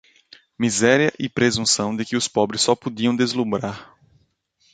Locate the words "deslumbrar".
3.15-3.95